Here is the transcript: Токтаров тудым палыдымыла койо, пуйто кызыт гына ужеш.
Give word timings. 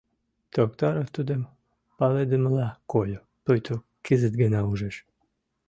Токтаров 0.53 1.07
тудым 1.15 1.41
палыдымыла 1.97 2.67
койо, 2.91 3.19
пуйто 3.43 3.75
кызыт 4.05 4.33
гына 4.41 4.59
ужеш. 4.71 4.95